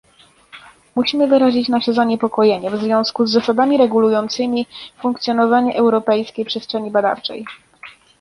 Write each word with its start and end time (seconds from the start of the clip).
Musimy 0.95 1.27
wyrazić 1.27 1.69
nasze 1.69 1.93
zaniepokojenie 1.93 2.71
w 2.71 2.75
związku 2.83 3.27
z 3.27 3.31
zasadami 3.31 3.77
regulującymi 3.77 4.65
funkcjonowanie 5.01 5.75
europejskiej 5.75 6.45
przestrzeni 6.45 6.91
badawczej 6.91 7.45